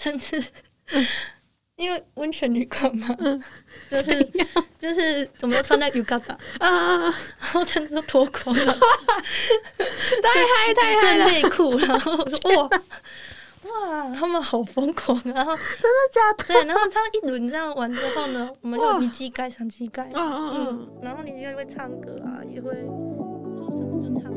[0.00, 0.42] 甚至
[1.76, 3.08] 因为温泉旅馆嘛，
[3.90, 4.28] 就是
[4.80, 6.04] 就是怎么穿那浴衣
[6.58, 7.12] 啊，然
[7.52, 8.72] 后甚至都脱光了，
[10.22, 12.70] 太嗨太嗨了，内裤，然后我说 哇
[13.62, 16.44] 哇，他们好疯狂，然后真的假的？
[16.46, 22.72] 对，然后他们一轮这样玩之后呢，我们就一机盖上机盖，嗯，然后你就会唱歌啊，也会
[23.54, 24.32] 做什么就唱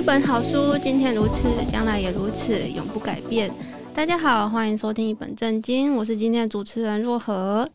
[0.00, 3.50] 一本好书，今天如此，将来也如此，永不改变。
[3.94, 7.68] 大家好，欢迎收听一本正经，我是今天的主持人若何。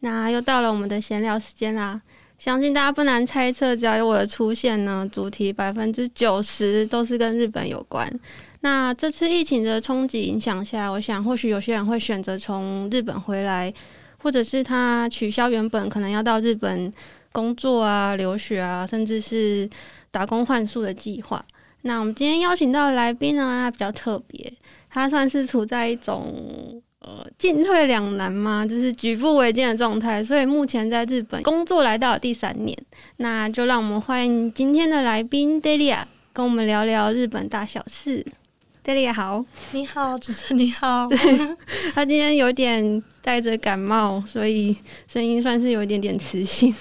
[0.00, 1.98] 那又到了我们的闲聊时间啦，
[2.38, 8.06] 相信大家不难猜测，只要有我的出现呢，主题百分之九十都是跟日本有关。
[8.60, 13.72] 那这次疫情的冲击影响下，我想或许有些人会选择从日本回来，
[14.18, 16.92] 或者是他取消原本可能要到日本
[17.32, 19.66] 工作啊、留学啊，甚至是
[20.10, 21.42] 打工换宿的计划。
[21.82, 24.52] 那我们今天邀请到的来宾呢，他比较特别，
[24.88, 32.76] 他算是处在一种呃进退两难嘛，就是举步维艰的状态，所以目前在日本工作来到了第三年。
[33.16, 38.24] 那就让我们欢迎今天的来宾 Delia，跟我们聊聊日本大小事。
[38.84, 41.06] Delia 好，你好，主持人你好。
[41.08, 41.18] 对，
[41.94, 46.74] 他今天有点带着感冒，所以声音算是有一点点磁性。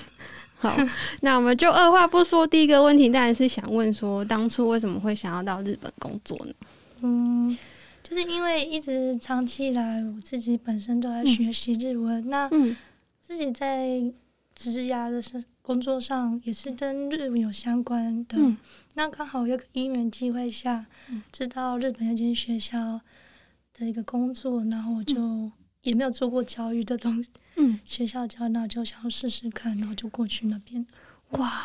[0.62, 0.78] 好，
[1.22, 6.54] 那我们就二话不说，第一个问题当然是想问说，当初为什么会想要到日本工作呢？
[7.02, 7.58] 嗯，
[8.04, 12.50] 就是因为一直长期以来，我自己本身都在学习日文，嗯、那
[13.20, 14.00] 自己在
[14.54, 18.38] 职涯的是工作上也是跟日文有相关的。
[18.38, 18.56] 嗯、
[18.94, 20.86] 那刚好有个因缘机会下，
[21.32, 23.02] 知道日本有间学校
[23.74, 25.50] 的一个工作，然后我就
[25.82, 27.30] 也没有做过教育的东西。
[27.62, 30.84] 嗯，学校教，那就想试试看，然后就过去那边。
[31.32, 31.62] 哇，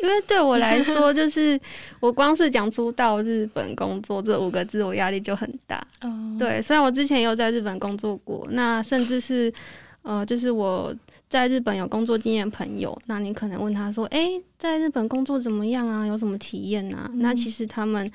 [0.00, 1.60] 因为对我来说，就是
[1.98, 5.84] 我光是讲出到日本工作这五个字，我压力就很大。
[6.02, 9.52] 嗯，对，虽然我之前有在日本工作过，那甚至是
[10.02, 10.94] 呃，就是我
[11.28, 16.06] 在日本有工作经验的朋友，那你可能问他说：“哎，在日本工作怎么样啊？
[16.06, 18.08] 有什么体验啊？”嗯，那其实他们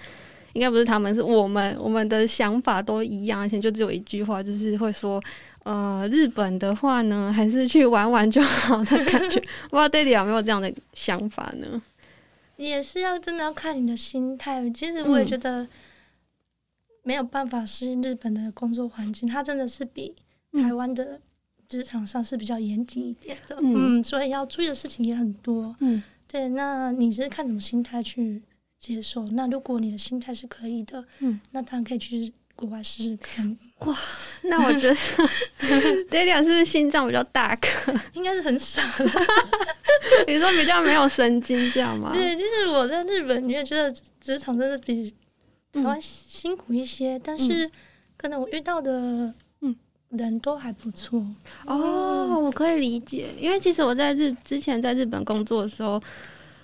[0.53, 5.21] 应该不是他们，是我们，我们的想法都一样，而且就只有一句话，就是会说。
[5.67, 9.37] 呃，日本的话呢，还是去玩玩就好的感觉。
[9.69, 11.81] 不知道 Daddy 有没有这样的想法呢？
[12.55, 14.69] 也是要真的要看你的心态。
[14.69, 15.67] 其实我也觉得
[17.03, 20.15] 没有办法适应日本的工作环境，它真的是比
[20.53, 21.19] 台湾的
[21.67, 23.57] 职场上是比较严谨一点的。
[23.61, 25.75] 嗯，嗯，所以要注意的事情也很多。
[25.81, 26.47] 嗯，对。
[26.47, 28.41] 那你是看什么心态去
[28.79, 29.27] 接受？
[29.31, 33.57] 那如果你的心态是可以的，嗯，那当然可以去国外试试看。
[33.81, 33.95] 哇，
[34.41, 34.95] 那我觉得
[36.09, 37.93] Delia 是不是心脏比较大颗？
[38.13, 38.81] 应该是很傻。
[40.27, 42.11] 你说比较没有神经，这样吗？
[42.11, 45.13] 对，就是我在日本，你也觉得职场真的比
[45.71, 47.69] 台湾辛苦一些，嗯、但是
[48.17, 49.31] 可能我遇到的
[50.09, 51.19] 人都还不错。
[51.19, 51.35] 嗯、
[51.67, 56.01] 哦，我可以理解，因为其实我在日之前在日本工作的时候，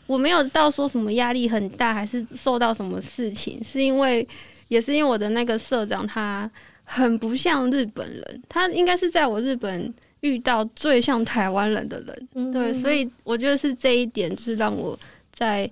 [0.08, 4.28] 我没有到说什么压力很大，还是受到什么事情，是因为
[4.74, 6.50] 也是因为我的那个社长他。
[6.86, 15.00] 很不像日本人，他应该是在我日本遇到最像台湾人的人，嗯、对，所以我觉得是这一点，就是让我
[15.34, 15.68] 在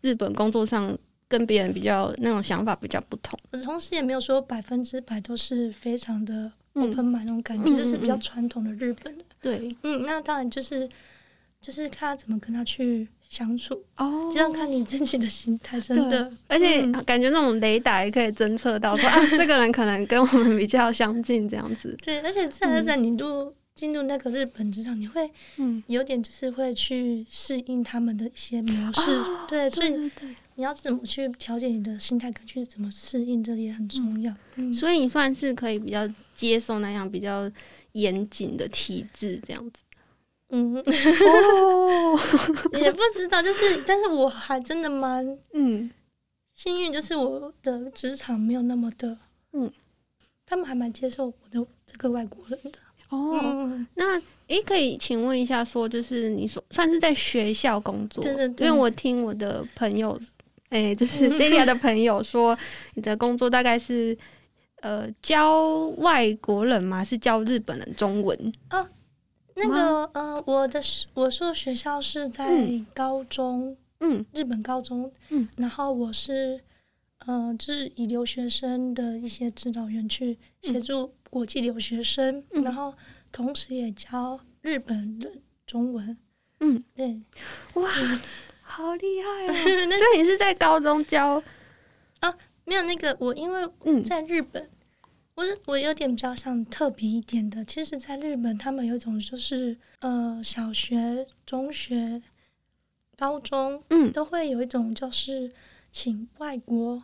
[0.00, 0.96] 日本工作上
[1.28, 3.38] 跟别人比较那种想法比较不同。
[3.52, 9.24] 我同时也没有说百分之百都是非常的 open mind 那种感觉，嗯、就是比较传统的日本人。
[9.42, 10.88] 对，嗯，那当然就是
[11.60, 13.06] 就是看他怎么跟他去。
[13.34, 21.98] 相处哦，这样看你自己的心态，真的，而且感觉那种雷达也可以侦测到说，嗯、啊， 这个人可能跟我们比较相近，这样子。
[22.00, 25.82] 对，而且在在你入进入那个日本职场，你会嗯。
[25.88, 30.10] 有点就是会去适应他们的一些模式，哦、对，所以
[30.54, 34.32] 你要怎么去调节你的心态，跟去怎么适应，这也很重要。
[34.54, 37.50] 嗯，所以你算是可以比较接受那样比较
[37.92, 39.82] 严谨的体制，这样子。
[40.54, 40.76] 嗯。
[40.76, 42.18] 哦，
[42.78, 45.90] 也不知道，就是，但是我还真的蛮嗯。
[46.54, 49.16] 幸运，就是我的职场没有那么的
[49.54, 49.68] 嗯，
[50.46, 52.78] 他们还蛮接受我的这个外国人的。
[53.08, 53.32] 哦。
[53.42, 60.16] 嗯、那诶、欸，可以请问一下，说就是你说算是在学校工作，对对对，因为我听我的朋友，
[60.70, 62.56] 诶、欸，就是 Delia 的朋友说，
[62.94, 64.16] 你的工作大概是
[64.82, 67.02] 呃教外国人吗？
[67.02, 68.52] 是教日本人中文？
[68.68, 68.88] 啊？
[69.54, 70.80] 那个呃，我的
[71.14, 72.46] 我说的学校是在
[72.92, 76.60] 高中，嗯，日本高中，嗯，然后我是
[77.26, 82.94] 呃，就是以留学生的一些指导员去协助国际留学生，嗯，然后
[83.30, 85.30] 同时也教日本的
[85.66, 86.16] 中文，
[86.60, 87.20] 嗯，对，
[87.74, 87.90] 哇，
[88.62, 89.54] 好厉害啊！
[89.88, 91.42] 那你是在高中教？
[92.20, 92.34] 啊？
[92.66, 94.70] 没有那个我，因为在日本，嗯、
[95.34, 97.64] 我我有点比较想特别一点的。
[97.64, 102.22] 其实，在日本，他们有一种就是呃，小学、中学、
[103.16, 105.52] 高中，嗯，都会有一种就是
[105.90, 107.02] 请外国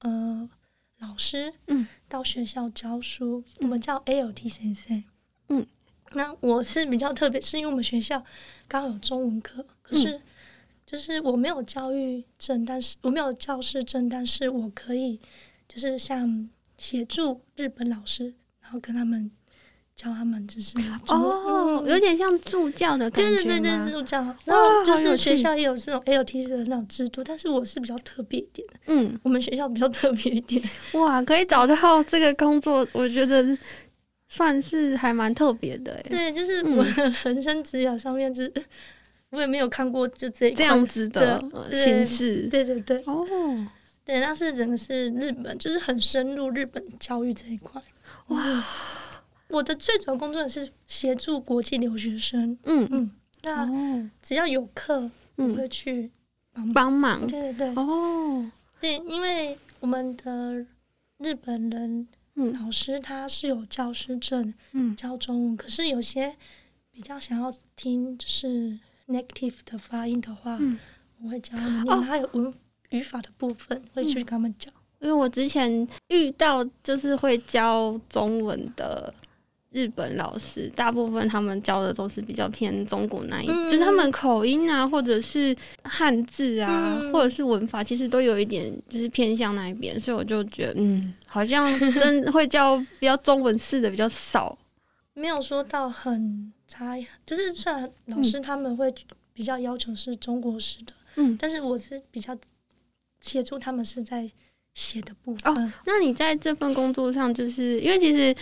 [0.00, 0.48] 呃
[0.98, 5.04] 老师，嗯，到学校教书，嗯、我们叫 ALT 先生，
[5.48, 5.66] 嗯。
[6.12, 8.22] 那我是比较特别，是因为我们学校
[8.68, 10.20] 刚好有中文课，可是
[10.86, 15.18] 就是我没有教育证，但是我没有教师证，但是我可以
[15.66, 19.30] 就是像协助日本老师，然后跟他们
[19.96, 20.76] 教他们，就是
[21.08, 24.22] 哦，嗯、有点像助教的感觉，对对对对，助教。
[24.44, 30.62] 然后就是学校也有这种 ALT 的那种制度，但是我是比较特别一点的，嗯，我们学校比较特别一点。
[30.92, 33.56] 哇，可以找到这个工作，我觉得。
[34.26, 38.64] 算是还蛮特别的，对，就是我的人生职涯上面，就是、嗯、
[39.30, 41.40] 我也没有看过就这这样子的
[41.70, 43.24] 形式，对对对，哦，
[44.04, 47.80] 对，那是整个是日本，就是很深入日本教育这一块。
[48.28, 48.64] 哇，
[49.48, 53.10] 我的最主要工作是协助国际留学生，嗯嗯，
[53.42, 56.10] 那只要有课，我会去
[56.74, 60.66] 帮忙，对对对，哦，对，因为我们的
[61.18, 62.06] 日本人。
[62.36, 65.56] 嗯，老师他是有教师证，嗯，教中文。
[65.56, 66.34] 可是有些
[66.90, 68.76] 比较想要听就是
[69.06, 70.76] negative 的发音的话，嗯，
[71.22, 71.86] 我会教他们。
[72.04, 72.52] 他有文
[72.94, 74.72] 语法的部分，哦，会去跟他们讲。
[75.00, 79.12] 因为我之前遇到就是会教中文的。
[79.74, 85.52] 日本老师大部分他们教的都是比较偏中国那一，嗯、就是他们口音啊，或者是
[85.82, 94.56] 汉字啊，嗯、或者是文法，其实都有一点就是偏向那一边，所以我就觉得，嗯，好像真会教比较中文式的比较少，
[95.14, 98.94] 没有说到很差，就是虽然老师他们会
[99.32, 102.32] 比较要求是中国式的，嗯，但是我是比较
[103.24, 104.30] 协助他们是在
[104.74, 105.52] 写的部分。
[105.52, 108.34] 哦，那你在这份工作上，就是因为其实。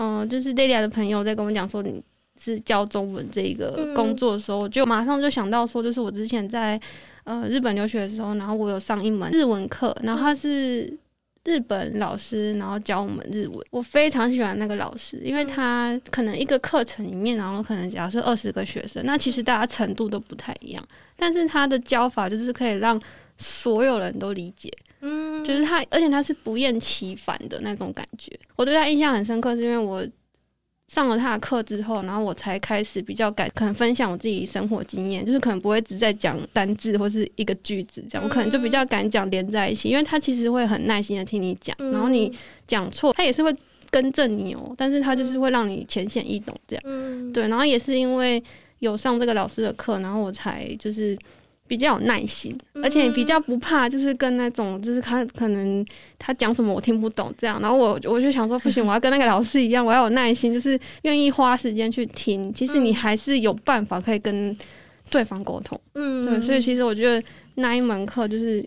[0.00, 2.00] 嗯，就是 Delia 的朋友在跟我讲说你
[2.40, 6.80] 是教中文这个工作的时候，嗯、就马上就想到说，就是我之前在
[7.24, 10.96] 呃日本留学的时候，然后我有上一门日文课，然后他是
[11.42, 13.58] 日本老师，然后教我们日文。
[13.70, 20.84] 我非常喜欢那个老师，因为他可能一个课程里面，然后可能假设二十个学生，那其实大家程度都不太一样，
[21.16, 23.02] 但是他的教法就是可以让
[23.38, 24.70] 所有人都理解。
[25.00, 28.36] 嗯，就是他，而且他是不厌其烦的那种感觉。
[28.56, 30.04] 我对他印象很深刻，是因为我
[30.88, 42.36] 上了他的课之后，然后我才开始比较敢可能分享我自己生活经验，就是可能不会只在讲单字或是一个句子这样，我可能就比较敢讲连在一起，因为他其实会很耐心的听你讲，然后你
[42.66, 43.54] 讲错，他也是会
[43.92, 47.32] 更正你哦，但是他就是会让你浅显易懂这样。
[47.32, 48.42] 对，然后也是因为
[48.80, 51.16] 有上这个老师的课，然后我才就是。
[51.68, 55.84] 比较有耐心，而且比较不怕，就是跟那种，就是他可能
[56.18, 62.52] 他讲什么我听不懂这样，然后我我就想说不行，我要跟那个老师一样，我要有耐心，就是愿意花时间去听。
[62.54, 64.56] 其实你还是有办法可以跟
[65.10, 67.22] 对方沟通，嗯，对，所以其实我觉得
[67.56, 68.66] 那一门课就是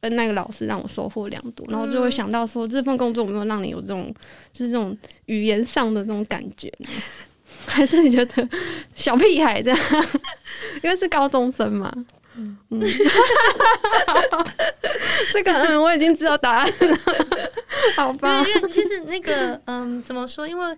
[0.00, 4.12] 跟那个老师让我收获良多，然后就会想到说这份工作有没有让你有这种
[4.52, 4.96] 就是这种
[5.26, 6.72] 语言上的这种感觉？
[7.66, 8.48] 还是你觉得
[8.94, 9.78] 小屁孩这样？
[10.82, 11.92] 因为是高中生嘛。
[12.36, 12.80] 嗯嗯，
[15.32, 16.98] 这个嗯，我已经知道答案了，
[17.96, 18.44] 好吧？
[18.46, 20.46] 因为其实那个嗯，怎么说？
[20.46, 20.76] 因为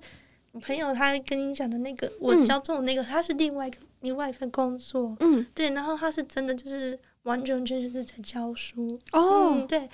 [0.52, 5.70] 我朋友他跟你讲的那个，我教中文那个，他是另外一个另外一份工作，嗯，对。
[5.70, 9.88] 然后他是真的就是完全全就是在教书哦、嗯，对。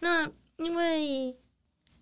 [0.00, 0.28] 那
[0.58, 1.34] 因为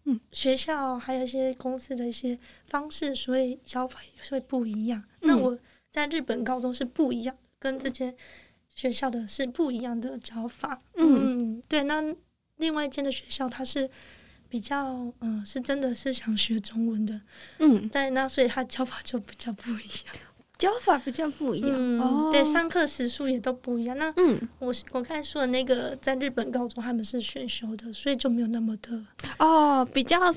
[0.05, 2.39] 嗯，学校还有一些公司的一些
[2.69, 5.03] 方式，所以教法也会不一样。
[5.21, 5.57] 那我
[5.91, 8.15] 在日本高中是不一样，跟这些。
[8.75, 11.83] 学校的是不一样的教法，嗯，嗯，对。
[11.85, 12.03] 那
[12.57, 13.89] 另外一间的学校，它是
[14.49, 14.87] 比较，
[15.21, 17.21] 嗯、呃，是真的是想学中文的，
[17.59, 18.11] 嗯，对。
[18.11, 19.75] 那所以它教法就比较不一
[20.07, 20.15] 样，
[20.59, 23.97] 教法比较不一样，嗯、哦，对，上课时数也都不一样。
[23.97, 29.05] 那，嗯，我我刚才说的那个在日本高中他们是选修的，所以就没有那么的，
[29.39, 30.33] 哦，比较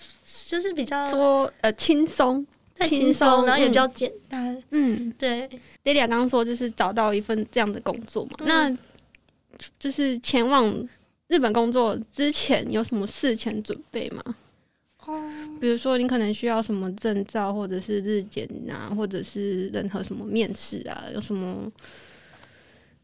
[0.48, 2.46] 就是比较说呃轻松。
[2.77, 4.62] 太轻松，然后也比较简单。
[4.72, 5.50] 嗯，对。
[5.86, 8.77] Delia 刚刚说就是找到一份这样的工作嘛，嗯、那
[9.80, 10.86] 就是前往
[11.27, 14.22] 日本工作之前有什么事前准备吗？
[15.06, 15.22] 哦，
[15.62, 21.72] 比如说你可能需要什么证照，或者是日检啊，或者是任何什么面试啊，有什么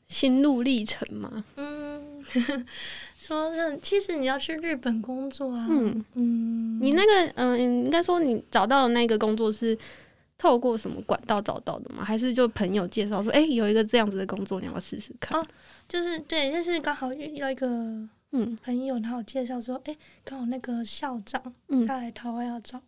[0.07, 1.45] 心路历程吗？
[1.55, 2.01] 嗯。
[3.17, 9.77] 说，其实你要去日本工作啊，嗯嗯，你那个，嗯、呃，应该说你找到的那个工作是
[10.41, 12.03] 透过什么管道找到的吗？
[12.03, 15.39] 还是就朋友介绍说，哎、欸，有一个这样子的工作，你要不要试试看？
[15.39, 15.45] 哦，
[15.87, 17.67] 就是对，就是刚好遇到一个
[18.31, 21.53] 嗯朋友，然后介绍说，哎、欸，刚好那个校长
[21.85, 22.81] 他来台湾要找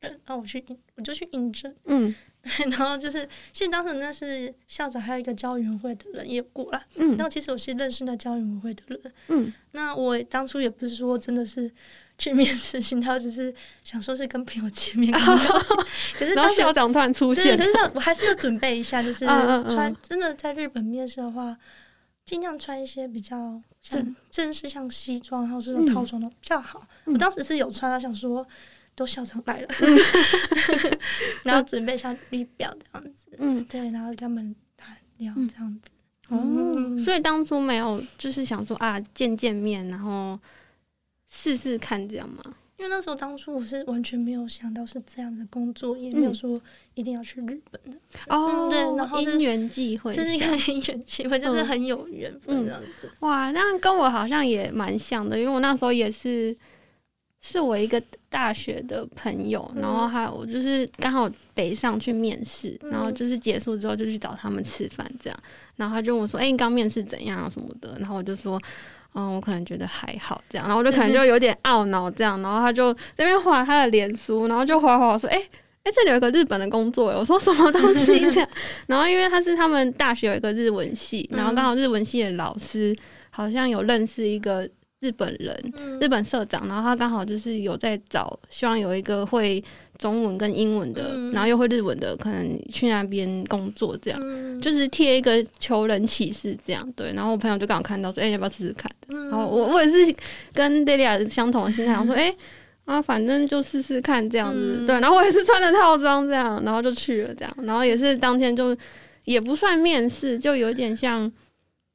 [0.00, 0.62] 人，然后我去，
[0.96, 2.14] 我就去应征，嗯。
[2.70, 6.82] 然后就是，其实当时那是校长，还有一个教员会的人也过来。
[6.94, 9.12] 嗯，然后其实我是认识那教员会的人。
[9.28, 11.70] 嗯，那我当初也不是说真的是
[12.20, 15.12] 去面试，心态只是想说是跟朋友见面。
[16.16, 19.24] 可是当校长突然出现，可是我还是要准备一下，就是
[19.66, 21.56] 穿真的在日本面试的话，
[22.24, 26.86] 尽量穿一些比较正正式，像西装，然后这种套装的比较好。
[27.06, 28.46] 我当时是有穿，他想说。
[28.96, 29.68] 都校长来了，
[31.42, 35.90] 然后准备一下仪表这样子，嗯，对，然后跟他们谈聊这样子，
[36.28, 40.38] 嗯，所以当初没有就是想说啊见见面，然后
[41.30, 42.42] 试试看这样吗？
[42.76, 46.60] 因为那时候当初我是完全没有想到是这样的工作，也没有说
[46.94, 53.10] 一定要去日本的哦，对，然后因缘际会，就是一个因缘际会，就是很有缘分这样子。
[53.20, 56.56] 哇，那跟我好像也蛮像的，因为我那时候也是。
[57.42, 65.42] 是我一个大学的朋友，嗯、然后还有我就是刚好北上去面试，嗯、然后就是结束之后就去找他们吃饭这样，
[65.76, 68.60] 然后他就问我说：“哎、欸，你刚面试怎样啊什么的？”然后我就说
[69.14, 75.48] ：“嗯，我可能觉得还好这样。”然后我就 可能就有点懊恼这样，然后他就在那边划他的脸书，然后就划划我说：“哎、欸、哎、
[75.84, 78.48] 欸，这里有一个日本的工作。”我说：“什么东西？”这样，
[78.86, 82.96] 然后因为他是他们大学有一个日文系，然后刚好日文系的老师
[83.30, 84.68] 好像有认识一个。
[85.00, 89.62] 日本人，日本社长，然后他刚好就是有在找，希望有一个会
[89.98, 97.12] 中文跟英文的，嗯、然后又会日文的，可能去那边工作，这样，嗯、就是贴一个求人启事这样，对。
[97.14, 98.90] 然后我朋友就刚好看到说，哎、欸，要不要试试看？
[99.08, 100.14] 嗯、然后我我也是
[100.52, 102.36] 跟 Delia 相同的心态，我说，哎、欸，
[102.84, 105.00] 啊，反正就试试看这样子，嗯、对。
[105.00, 108.76] 然后我也是穿着套装这样，然后就去了这样，然后也是当天就
[109.24, 111.32] 也不算面试，就有点像。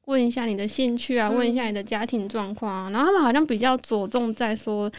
[0.06, 4.90] 问一下你的兴趣啊，问一下你的家庭状况啊，嗯、然后他们好像比较着重在说，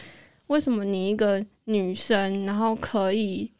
[0.46, 3.50] 为什么你一个女生，然后可以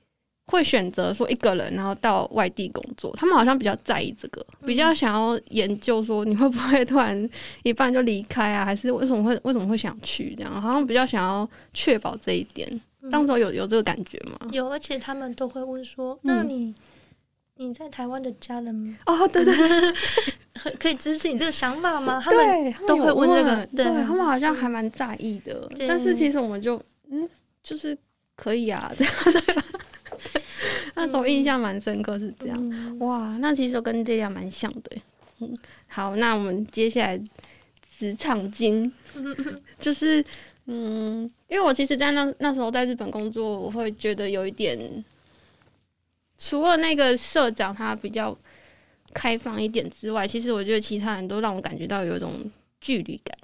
[0.47, 7.29] 会选择说一个人，然后到外地工作，他们好像比较在意这个，比较想要研究说你会不会突然
[7.63, 12.69] 一半就离开啊，还是为什么会为什么会想去这样，好像比较想要确保这一点。
[13.11, 14.39] 当时有有这个感觉吗？
[14.53, 16.67] 有，而且他们都会问说，那你。
[16.67, 16.75] 嗯
[17.61, 19.95] 你在台湾的家人哦，对对对，
[20.79, 22.21] 可以支持你这个想法吗？
[22.23, 25.71] 他们都会问这个，对他们好像还蛮在意的。
[25.87, 27.29] 但是其实我们就嗯，
[27.63, 27.97] 就是
[28.37, 29.65] 可以啊，这 样对吧？
[30.95, 32.99] 那时候印象蛮深刻，是这样。
[33.01, 34.97] 哇，那其实我跟这样蛮像的。
[35.41, 37.21] 嗯，好，那我们接下来
[37.99, 38.93] 职场经，
[39.79, 40.25] 就是
[40.67, 45.05] 嗯，因为我其实，在那那时候在日本工作，我会觉得有一点。
[46.41, 48.37] 除了那个社长他比较
[49.15, 52.51] 开放一点之外，其实我觉得其他人都让我感觉到有一种
[52.81, 53.37] 距离感，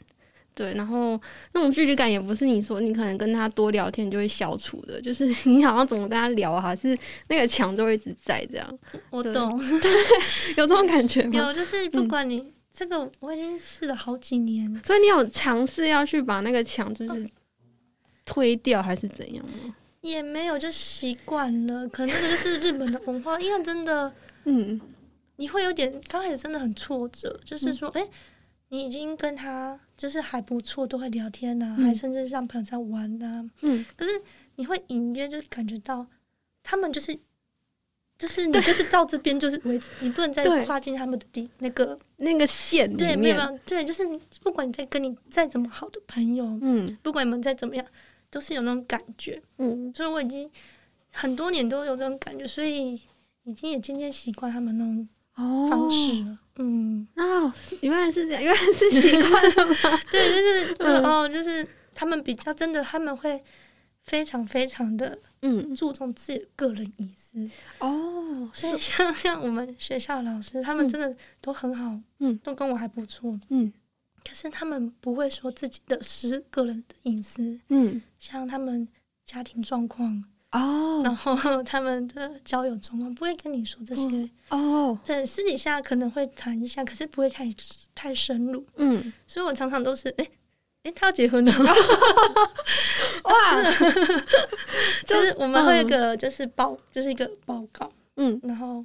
[0.54, 1.20] 对，然后
[1.52, 6.96] 那种距离感也不是你说你可能跟他多聊天就会消除的， 就是你好像怎么跟他聊，还是
[7.28, 8.78] 那个墙就会一直在这样。
[9.10, 9.90] 我懂， 对，
[10.56, 11.30] 有这种感觉吗？
[11.34, 17.28] 有，就是不管你、嗯、这个，我已经试了好几年，所以你有尝试要去把那个墙就是
[18.24, 19.74] 推掉，还是怎样吗？
[20.02, 21.88] 也没有，就习惯了。
[21.88, 24.12] 可能这个就是日本的文化，因为真的，
[24.44, 24.78] 嗯，
[25.36, 28.10] 你会有点刚开始真的很挫折，就是说，哎、嗯欸，
[28.68, 34.22] 你已经跟他就是还不错，都会聊天啊，嗯、还甚至像朋友在玩啊，嗯，可是
[34.56, 36.06] 你会隐约就感觉到
[36.62, 37.16] 他们就是，
[38.18, 44.02] 就是你就是到这边就是为止，对你不能再跨进他们的地那个那个线，对，没有，对，就是
[44.42, 47.84] 不管你在跟你再怎么好的朋友，嗯，不管你们再怎么样。
[48.30, 50.50] 都是有那种感觉，嗯，所以我已经
[51.12, 53.00] 很多年都有这种感觉，所以
[53.44, 60.00] 已经也渐渐习惯他们那种方式，哦、嗯，哦，原来是这样， 原来是习惯了吗？
[60.10, 63.42] 对，就是，嗯、哦，就是他们比较真的，他们会
[64.02, 67.50] 非常非常的，嗯，注重自己的个人隐私，
[67.80, 73.72] 哦，所以像像我们学校老师，他们真的都很好，嗯，都跟我还不错，嗯。
[74.26, 78.88] 可是他们不会说自己的私个人的隐私，嗯，像他们
[79.26, 80.24] 家庭状况
[80.54, 87.44] 哦，然后 他们的交友状况不会跟你说这些哦，对，私底下可能会谈一下，可是不会太
[87.94, 90.30] 太深入，嗯，所以我常常都是，哎、欸，哎、
[90.84, 91.52] 欸，他要结婚了，
[93.24, 93.62] 哇，
[95.04, 98.84] 就是我们会有一个就是报，就是一个报告，嗯，然后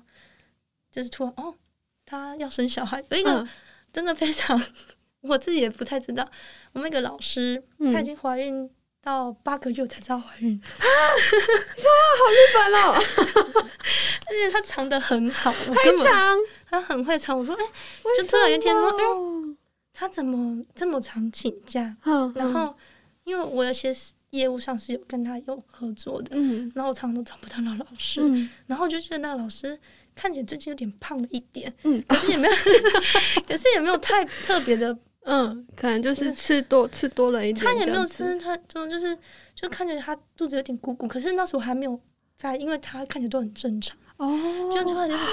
[0.92, 1.54] 就是突然哦，
[2.06, 3.48] 他要生小孩，有一个
[3.94, 4.60] 真的非常。
[5.22, 6.26] 我自己也不太知道，
[6.72, 7.62] 我们那个老师
[7.94, 8.70] 她已经怀孕
[9.02, 10.84] 到八个月才知道怀孕啊！
[10.84, 11.90] 哇，
[12.20, 12.94] 好日本哦！
[14.28, 16.38] 而且他藏的很好，太长，
[16.70, 17.38] 他很会藏。
[17.38, 19.56] 我说，哎、欸，就突然有一天说，哎、欸，
[19.94, 21.96] 他怎么这么常请假？
[22.06, 22.76] 嗯、然后
[23.24, 23.96] 因为我有些
[24.32, 29.80] 业务上是有跟他有合作的，嗯，然后我常常都找不到那老师，嗯，然后我就觉得那个老师
[30.14, 32.54] 看起来最近有点胖了一点，嗯，可是也没有，
[33.48, 34.96] 可是也没有太特别的。
[35.26, 37.66] 嗯，可能就是吃多吃多了一点。
[37.66, 39.18] 他也没有吃，他就就是
[39.54, 42.00] 就看着他肚子有点鼓鼓，可是那时候还没有
[42.38, 43.98] 在，因为他看起来都很正常。
[44.18, 44.28] 哦，
[44.74, 45.24] 就突然就是，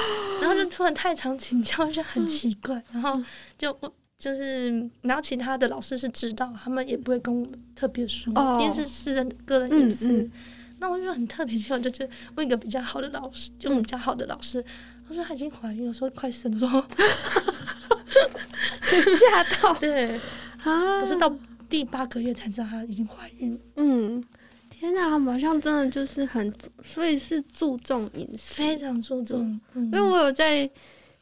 [0.41, 2.83] 然后就突然太常请教，就很奇怪。
[2.93, 3.21] 然后
[3.59, 3.73] 就
[4.19, 4.69] 就是，
[5.03, 10.09] 然后其他的老师是知道，他们也不会跟我们特别说，哦、因为是私人个人隐私。
[10.09, 10.33] 嗯嗯、
[10.79, 14.65] 那我就很特别，就就问一个比较好的老师，就比较好的老师，
[15.09, 16.87] 他说他已经怀孕了，说快生了，说。
[19.19, 20.21] 吓到，对
[20.63, 21.01] 啊！
[21.01, 21.33] 可是到
[21.69, 23.59] 第八个月才知道她已经怀孕。
[23.77, 24.23] 嗯，
[24.71, 26.53] 天哪，他们好像真的就是很，
[26.85, 29.61] 所以是注重隐私，非常注重。
[29.75, 30.69] 嗯、因为我有在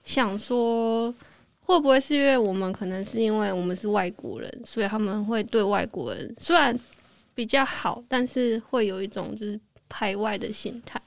[0.04, 1.12] 想说，
[1.60, 6.78] 会不会是因为我们可能是因为我们是外国人，所以他们会对外国人虽然
[7.34, 9.58] 比较好，但是会有一种就是
[9.88, 11.00] 排外的心态。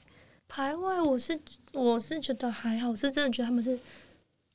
[0.48, 1.38] 排外，我是
[1.72, 3.78] 我是觉得还好，是真的觉得他们是。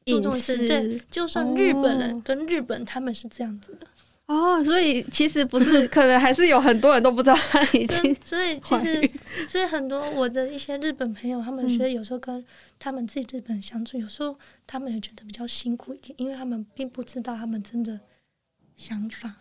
[0.05, 3.87] 注重是对，就算日本人跟日本，他们是这样子的。
[4.25, 8.15] 哦，所以其实不是， 可能还是有很多人都不知道他已经。
[8.23, 9.11] 所以其实，
[9.47, 12.43] 所以很多我的一些日本朋友，他们觉得有时候跟
[12.79, 17.99] 他们自己日本相处，有时候他们也觉得比较辛苦一点，因为他们并不知道他们真的
[18.77, 19.35] 想法。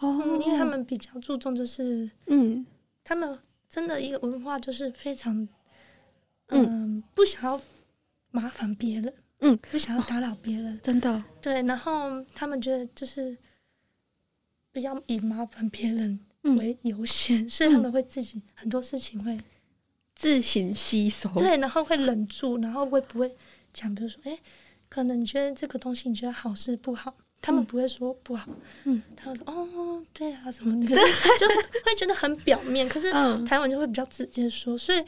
[0.00, 2.66] 哦，因为他们比较注重就是嗯，
[3.04, 3.38] 他们
[3.70, 5.48] 真的一个文化就是非常
[6.48, 7.60] 嗯不想要
[8.32, 9.14] 麻烦别人。
[9.40, 11.22] 嗯，不想要打扰别人，哦，真的。
[11.42, 13.36] 对，然后他们觉得就是
[14.72, 19.38] 比较以麻烦别人为优先，嗯，所以他们会自己很多事情会
[20.14, 21.28] 自行吸收。
[21.36, 23.36] 对，然后会忍住，然后会不会
[23.72, 24.38] 讲，比如说，哎，
[24.88, 28.48] 可能你觉得这个东西你觉得好是不好，他们不会说不好，
[28.84, 30.88] 嗯，他们说哦，对啊，什么的，
[31.38, 31.46] 就
[31.84, 33.12] 会觉得很表面，可是
[33.44, 35.04] 台湾就会比较直接说，所以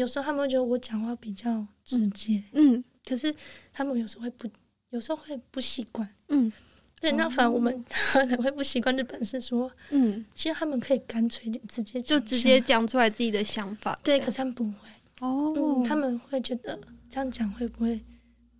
[0.00, 2.74] 有时候他们会觉得我讲话比较直接，嗯。
[2.76, 3.34] 嗯可是
[3.72, 4.48] 他们有时候会不，
[4.90, 6.08] 有时候会不习惯。
[6.28, 6.52] 嗯，
[7.00, 8.94] 对，那反而我们 可能会不习惯。
[8.96, 13.98] 日本是说，嗯，其实他们可以干脆一点，直接就直接讲出来自己的想法。
[14.04, 14.72] 对，可是他们不会。
[15.20, 18.00] 哦、嗯，他们会觉得这样讲会不会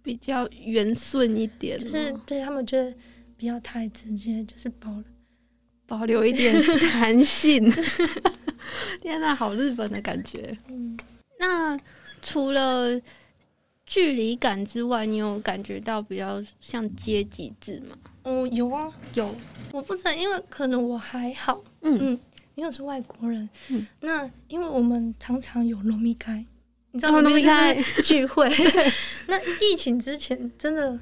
[0.03, 1.79] 比较圆顺一点？
[1.79, 2.93] 就是对他们觉得
[3.39, 5.03] 不要太直接，就是保
[5.87, 7.71] 保留一点弹性。
[9.01, 10.57] 天哪，好日本的感觉。
[10.69, 10.99] 嗯，
[11.41, 11.77] 那
[12.23, 13.01] 除了。
[13.93, 17.97] 距离感之外，你有感觉到比较像阶级制吗？
[18.23, 19.35] 哦，有啊，有。
[19.73, 22.21] 我不知道，因为可能我还好，嗯嗯，
[22.55, 26.47] 因为我是外国人，嗯，那因为我们常常有农民开，
[26.93, 27.75] 你知道农民开
[28.05, 28.49] 聚会，
[29.27, 30.97] 那疫情之前真的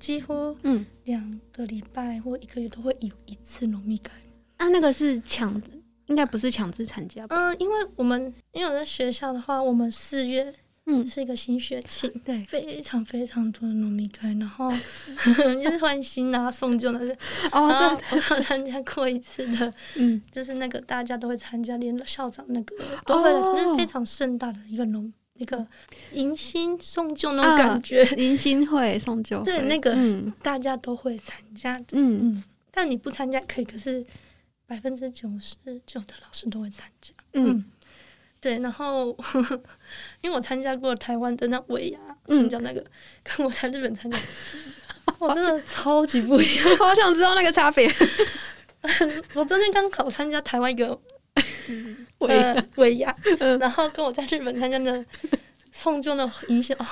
[0.00, 4.10] 几乎嗯两个礼拜或一个月都会有一次农民开。
[4.56, 5.62] 啊，那个是强，
[6.06, 7.36] 应该不是强制参加吧？
[7.36, 10.54] 嗯，因为我们因为我在学校的话，我们四月。
[10.86, 14.70] 嗯，是一个新学期， 对，非常非常多的农民开，然后
[15.64, 16.98] 就是换新啊、送旧的，
[17.52, 25.66] 哦，然后我有参加过一次的，嗯， 就是那个大家都会参加，连校长那个都会，哦、是非常盛大的一个农那个
[26.12, 29.96] 迎新送旧那种感觉，啊、迎新会送旧，对，那个
[30.42, 32.34] 大家都会参加，嗯。
[32.36, 34.04] 嗯，但你不参加可以，可是
[34.66, 37.48] 百分之九十九的老师都会参加，嗯。
[37.48, 37.64] 嗯
[38.40, 39.58] 对，然后呵呵
[40.20, 41.98] 因为我参加过台湾的那尾牙，
[42.28, 42.84] 嗯，叫那个，
[43.22, 44.18] 跟我在日本参加，
[45.18, 47.90] 我真的超级不一样， 好想知道那个差别。
[49.32, 51.00] 我昨天刚好参加台湾一个
[52.18, 53.16] 尾牙，尾牙，
[53.58, 55.02] 然后跟我在日本参加的
[55.72, 56.86] 送旧的影响，哦，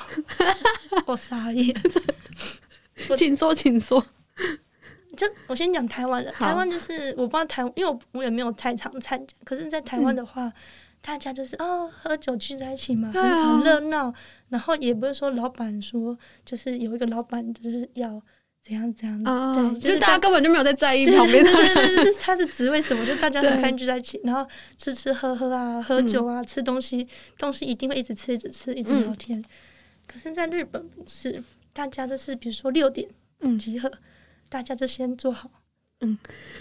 [1.05, 1.71] 我傻眼。
[3.15, 4.03] 请说，请说。
[5.15, 10.47] 就我先讲台湾的，台湾就是我不知道台湾，因为我我也没有太常参加，可是，在台湾的话。
[10.47, 10.53] 嗯
[11.05, 14.13] 大家就是哦，喝酒聚在一起嘛，很常热闹。
[14.47, 18.21] 然后也不是说老板说，就是有一个老板就是要
[18.61, 21.51] 怎样怎样，哦、对，就是大家根本就没有在在意旁边的。
[21.51, 27.05] 对对对对，他是职位什么，就大家 很开心聚在一起，然后吃吃喝喝啊，喝酒啊，嗯、吃东西，
[27.37, 29.37] 东西一定会一直吃，一直吃，一直聊天。
[29.37, 29.45] 嗯、
[30.07, 33.09] 可是，在日本不是，大家就是比如说六点
[33.59, 33.99] 集合，嗯、
[34.53, 35.49] 大家就先做好，
[36.01, 36.15] 嗯，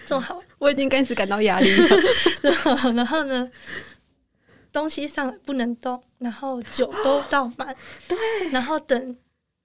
[0.06, 0.42] 做好。
[0.58, 1.68] 我已经开始感到压力
[2.40, 2.92] 了。
[2.94, 3.50] 然后呢？
[4.72, 7.76] 东西上来不能动，然后酒都倒满，
[8.08, 8.16] 对，
[8.50, 9.14] 然后等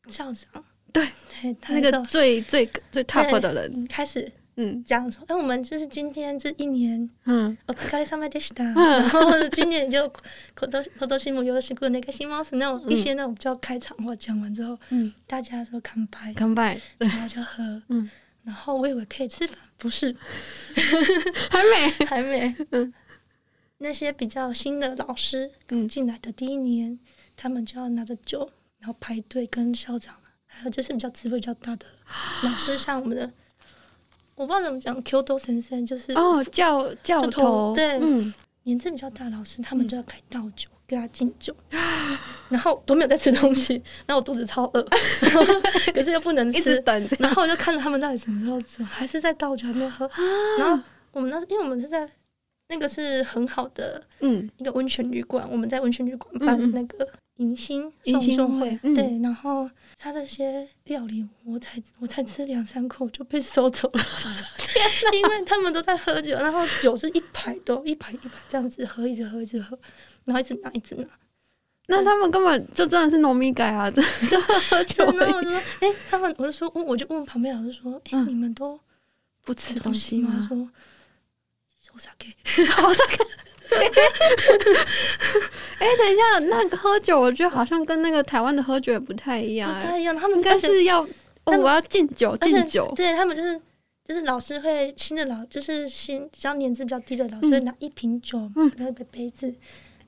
[0.09, 0.61] 校长，
[0.91, 10.06] 对对，那个最最最 top 的人开始嗯，讲说，哎，我们就是今天这一年，嗯，お疲れ様でした，然后今年就
[10.54, 18.10] 今年今年もよろしくお愿いします那种一些那种叫开场话讲完之后，嗯，大家说干杯，干杯，然后就喝，嗯，
[18.44, 20.14] 然后我以为可以吃饭，不是，
[21.48, 22.92] 还没， 还没，嗯，
[23.78, 26.98] 那些比较新的老师刚进来的第一年，
[27.36, 31.86] 他们就要拿着酒，然后排队跟校长，还有就是比较职位比较大的
[32.42, 33.32] 老师，像我们的。
[34.37, 38.31] 我不知道怎么讲，Q 多先生就是哦，教教头对，嗯，
[38.63, 41.51] 年纪比较大老师，他们就要开倒酒，给他敬酒，
[42.47, 43.73] 然后都没有在吃东西，
[44.05, 44.87] 然后我肚子超饿，
[45.91, 46.83] 可是又不能吃，
[47.17, 50.07] 然后我就看着他们到底什么时候吃，还是在倒酒还没有喝，
[50.59, 52.07] 然后我们那因为我们是在
[52.69, 54.47] 那个是很好的嗯。
[54.57, 59.67] 一个温泉旅馆，我们在温泉旅馆办那个迎新迎新会，对，然后。
[59.97, 64.01] 他那些料理，我才我才吃两三口就被收走了，
[65.11, 69.77] 因为他们都在喝酒，然后酒是一排都一排一排这样子喝，一直喝一直喝，
[70.25, 71.07] 然后一直拿一直拿。
[71.87, 75.03] 那他们根本就真的是农民改啊，这这 喝酒。
[75.13, 78.79] 然后我就说，哎、欸，他们我就说，我就问旁边老师说，哎、欸，你们都
[79.43, 80.37] 不吃东西吗？
[80.39, 80.57] 他说，
[81.93, 82.27] 我啥给？
[82.83, 83.17] 我啥给？
[85.79, 90.15] 哎、欸，等一下，那个喝酒，我觉得好像跟那个台湾的喝酒也不太一样，不太一样。
[90.15, 91.03] 他们应该是要，
[91.43, 92.91] 哦，我要敬酒，敬酒。
[92.95, 93.61] 对他们就是，
[94.03, 99.53] 就是老师会新的老，就是新，比较年纪比较低的老师会拿一瓶酒，嗯，那个杯子，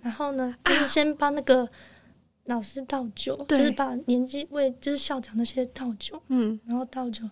[0.01, 1.69] 然后呢，就是先帮那个
[2.45, 7.23] 老师倒酒，啊、就是把年纪为就是校长那些倒酒，嗯，然后倒酒，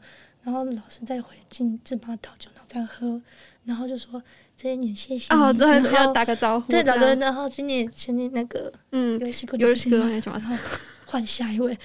[0.44, 3.20] 然后老师再回敬，就帮他倒酒，然后再喝，
[3.64, 4.22] 然后就说。
[4.60, 6.72] 这一年谢谢哦，对，要打个招呼。
[6.72, 9.90] 对，打个然后今年前年那个，嗯，有些有些
[10.26, 10.56] 然后
[11.06, 11.78] 换下一位，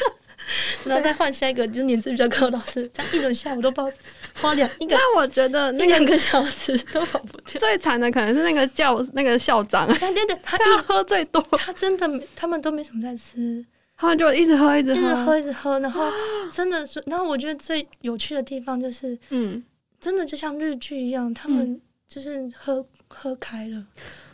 [0.86, 3.96] 然后再换下一个，就是年纪比较高的老师，这样一轮下午都不知道
[4.40, 4.96] 花两一个。
[4.96, 7.60] 那我觉得那两个小时都跑不掉。
[7.60, 13.62] 最惨的可能是那个教那个校长，对对对，他 喝最多，他真的他们都没什么在吃，
[13.98, 16.10] 他们就一直喝一直喝一直喝一直喝，然后
[16.50, 19.62] 真的是，然后我觉得最有趣的地方就是，嗯，
[20.00, 21.78] 真的就像日剧一样，他们。
[22.08, 23.84] 就是喝喝开了，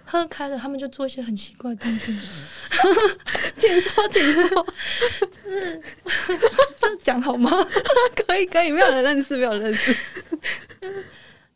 [0.04, 2.14] 喝开了，他们就做一些很奇怪的动作。
[3.58, 4.66] 请说，请说，
[5.44, 5.82] 就是
[6.78, 7.50] 这样讲好吗？
[8.26, 9.92] 可以，可以，没有人认识，没有人认识。
[10.80, 11.04] 就是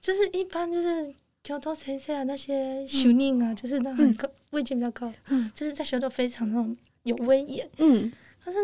[0.00, 8.12] 就是一般就是教头先生啊，那些首领啊，就是那很高位阶比较高，嗯，就是在学校都非常那种有威严，嗯，
[8.44, 8.58] 但是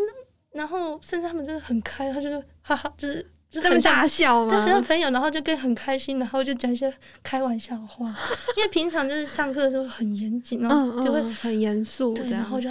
[0.50, 3.30] 然后甚至他们真的很开，他就是哈哈，就是。
[3.60, 4.64] 他们大笑吗？
[4.66, 8.06] 跟，朋友，然后就跟很开心，然后就讲一些开玩笑话。
[8.56, 12.68] 因为平常就是上课的时候很严谨，然后就会很严肃，对，然后就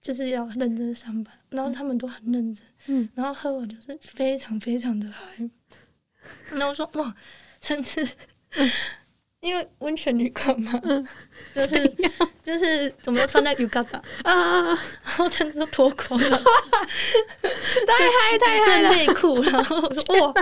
[0.00, 5.48] 就是要认真上班，然后他们都很认真，嗯，然后喝我就是非常非常的嗨。
[6.50, 7.14] 然后我说哇，
[7.60, 8.06] 甚至。
[9.46, 10.72] 因为温泉旅馆嘛，
[11.54, 11.94] 就是
[12.42, 14.66] 就是怎么穿在浴缸的啊，
[15.04, 16.28] 然后甚至都脱光了，
[17.40, 20.34] 太嗨 太嗨了，内裤，然后我说哇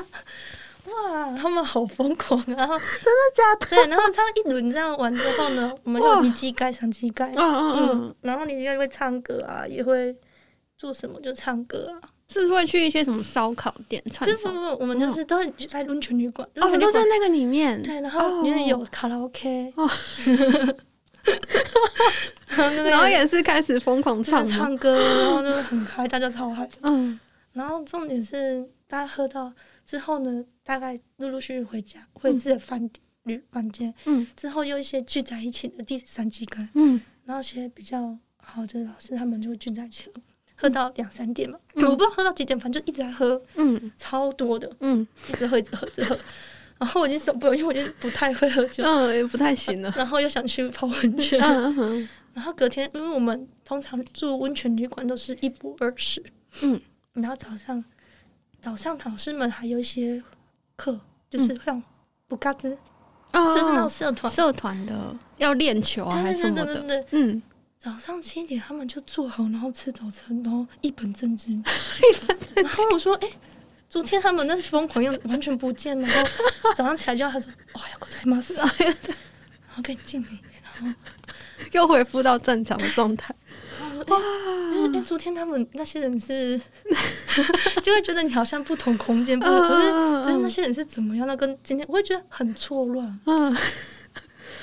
[0.86, 3.66] 哇，他们好疯狂，然后真的假的？
[3.68, 10.16] 对，然后他们一轮这样玩之后呢，我们就一机盖上机盖，嗯，然后你机盖会唱歌啊，也会
[10.78, 12.08] 做什么就唱歌啊。
[12.34, 14.02] 是不是会去一些什么烧烤店？
[14.10, 14.50] 串烧？
[14.50, 16.48] 不不不，我们就是都会在温泉旅馆。
[16.56, 17.80] 哦，都在那个里面。
[17.80, 19.72] 对，然后里面有卡拉 OK。
[19.76, 19.88] 哦。
[22.56, 26.68] 然后也是开始疯狂唱唱歌，然后就很嗨，大家超嗨。
[26.82, 27.16] 嗯。
[27.52, 29.52] 然后重点是，大家喝到
[29.86, 33.94] 之后呢，大概陆陆续续回家，回自己的饭店、旅房间。
[34.06, 34.26] 嗯。
[34.36, 36.68] 之后又一些聚在一起的第三机关。
[36.74, 37.00] 嗯。
[37.24, 40.14] 然后一些比较好的老师，他们就会聚在一起了。
[40.56, 46.16] 喝到两三点嘛，嗯、我不知道喝到几点，反正就一直在喝，嗯，超多的，嗯，一直喝，一直喝，一直喝。
[46.78, 49.92] 然后我已经受不了，因为我已经不太会喝酒，嗯，也不太行了。
[49.96, 56.22] 然后又想去泡温泉，嗯嗯、然后隔天，因为我们通常住温泉旅馆都是一波二十，
[56.62, 56.80] 嗯，
[57.14, 57.82] 然后早上
[58.60, 60.22] 早上老师们还有一些
[60.76, 61.82] 课，就是像
[62.28, 62.76] 补嘎子，
[63.32, 64.32] 嗯、就是那种社团。
[64.32, 67.42] 社团的要练球啊，还是什么的，嗯。
[67.84, 71.58] 早上七点，他们就做好，然后吃早餐，然后一本正经，
[72.00, 72.62] 一本正经。
[72.62, 73.34] 然后我说：“哎、欸，
[73.90, 78.40] 昨天他们那疯狂样子完全不见了。”然后早上起来就要他说：“哇呀，我在吗？
[78.40, 80.38] 是啊。”然后可以敬礼，
[80.80, 80.98] 然后
[81.72, 83.34] 又恢复到正常的状态。
[84.08, 84.18] 哇！
[84.72, 86.58] 因为昨天他们那些人是
[87.82, 89.88] 就会觉得你好像不同空间，不同可是，
[90.24, 91.26] 就是那些人是怎么样？
[91.28, 93.20] 那跟今天我会觉得很错乱。
[93.26, 93.54] 嗯。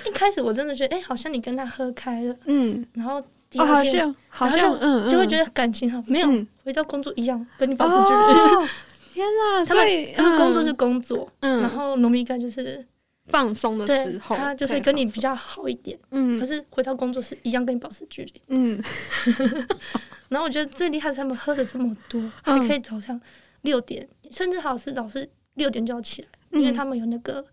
[0.07, 6.27] 一开始我真的觉得，哎、欸，好像你跟他喝开了，嗯，然后第二天，好像，嗯，就会觉得感情好，没有，
[6.63, 8.67] 回到工作一样，跟你保持距离。
[9.13, 9.65] 天哪！
[9.65, 9.85] 他们
[10.15, 12.85] 他们工作是工作，嗯，然后农民干就是
[13.25, 18.81] 放松的时候，他就是跟你比较好一点，嗯，可是回到工作是一样跟你保持距离，嗯。
[20.29, 23.19] 然后我觉得最厉害是他们喝了这么多，还可以早上
[23.63, 27.45] 六点，甚至好是老师六点就要起来，因为他们有那个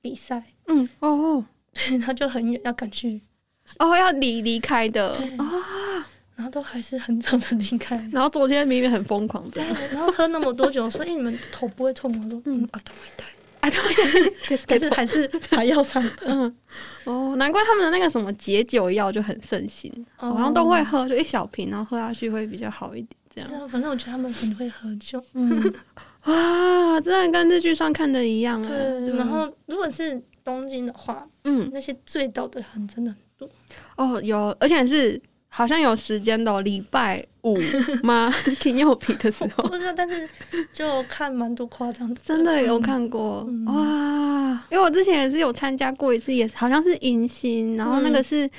[0.00, 0.88] 比赛，嗯。
[0.98, 3.20] 哦，对，然后就很远要赶去，
[3.78, 6.06] 哦，要离离开的啊。
[6.36, 13.26] 然后都还是很早的离开，然后昨天明明很疯狂，对，然后喝那么多酒，说：“哎，你们头不会痛吗？”我说：“嗯，啊，头会痛，
[13.60, 16.56] 啊，头会痛， 可是还是还要上班。”嗯，
[17.04, 23.16] 哦，难怪他们的那个什么解酒药就很盛行，好像都会喝，就一小瓶，然后喝下去会比较好一点。
[23.32, 25.22] 这样，反正我觉得他们很会喝酒。
[25.34, 25.72] 嗯，
[26.26, 28.60] 哇，真的跟日剧上看的一样。
[28.60, 33.48] 对，然后如果是东京的话，嗯，那些醉倒的人真的很多。
[33.96, 35.20] 哦，有，而且是。
[35.56, 37.56] 好像有时间的，礼拜五
[38.02, 38.28] 吗？
[38.58, 40.28] 挺有皮的时候，不知道，但是
[40.72, 44.66] 就看蛮多夸张的，真的有看过、嗯、哇！
[44.72, 48.50] 因为我之前也是有参加过一次，也好像是迎新，然后那个是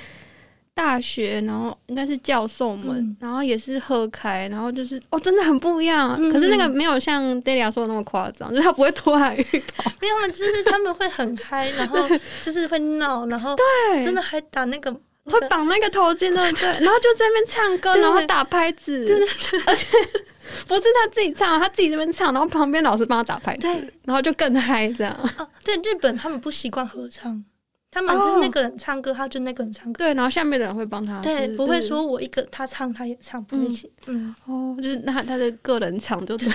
[0.76, 6.14] 大学，然后应该是教授们，嗯、然后也是喝开，然后就是哦，真的很不一样。
[6.20, 11.98] 嗯、可是那个没有像 Delia 说的那么夸张，就是他不会脱海浴袍，因为他们就是他们会很嗨，然后
[12.42, 14.94] 就是会闹，然后对，真的还打那个。
[15.26, 19.84] 会绑那个头巾的，对， 然后就在那边唱歌，然后打拍子，对对对，而且
[20.68, 23.72] 不是他自己唱，他自己这边唱，然后旁边老师帮他打拍子，对，
[24.04, 25.12] 然后就更嗨这样。
[25.36, 27.44] 哦，对，日本他们不习惯合唱，
[27.96, 36.46] 他们就是那个人唱歌，他就那个人唱歌，对，然后下面的人会帮他，对，不会说我一个他唱他也唱不一起，嗯，哦，就是那他的个人场就对。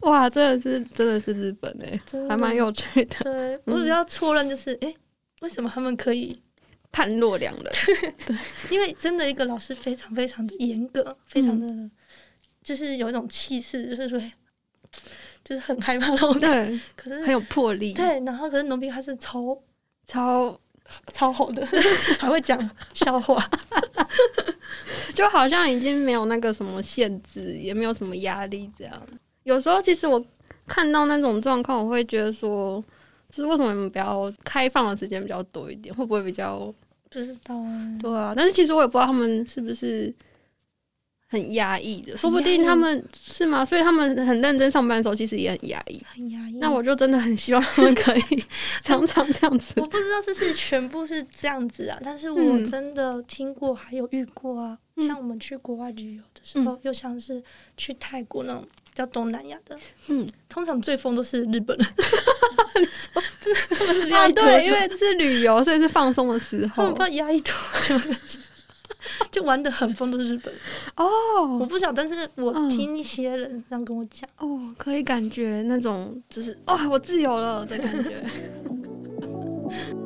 [0.00, 3.16] 哇，真的是真的是日本哎，还蛮有趣的。
[3.22, 4.94] 对，我比较错乱就是哎。
[5.42, 6.38] 为什么他们可以
[6.92, 7.64] 判若两人？
[8.26, 8.36] 对，
[8.70, 11.90] 因为真的一个老师非常非常的严格，非常的，嗯、
[12.62, 14.20] 就是有一种气势，就是说，
[15.44, 16.38] 就是很害怕那种。
[16.40, 17.92] 对， 可是很有魄力。
[17.92, 19.56] 对，然后可是农民还是超
[20.06, 20.58] 超
[21.12, 21.66] 超好的，
[22.18, 23.42] 还会讲笑话，
[25.14, 29.02] 就好像已经没有那个什么限制，也没有什么压力这样。
[29.44, 30.24] 有时候其实我
[30.66, 32.82] 看到那种状况，我会觉得说。
[33.32, 35.94] 就是为什么你们比较开放的时间比较多一点？
[35.94, 36.58] 会不会比较
[37.08, 37.98] 不知道啊？
[38.02, 40.12] 对啊，但是其实我也不知道他们是不是
[41.30, 43.64] 很压抑的，说不定他们是吗？
[43.64, 46.56] 所以他们很认真上班的时候，其实也很压抑，很压抑。
[46.58, 48.44] 那我就真的很希望他们可以
[48.82, 49.80] 常常这样子。
[49.80, 54.76] 我不知道是不是全部是这样子啊，但是我真的听过，还有遇过啊。
[54.96, 57.42] 嗯、像我们去国外旅游的时候，嗯、又像是
[57.76, 58.66] 去泰国那种。
[58.92, 61.86] 叫东南亚的，嗯，通常最疯都是日本人，
[64.12, 67.52] 啊，对，因为是旅游，所以是放松的时候，不知道压抑多
[67.86, 67.96] 久，
[69.30, 70.62] 就玩的很疯的日本人。
[70.96, 78.10] 哦我不晓得但是我听一些人这样跟我讲哦可以感觉那种就是哦我自由了的感觉。